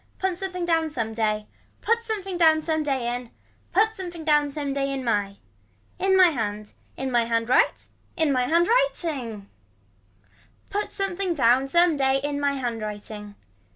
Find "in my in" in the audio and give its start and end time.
4.91-6.17